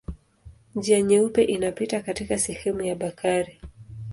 [0.75, 3.61] Njia Nyeupe inapita katika sehemu ya Bakari.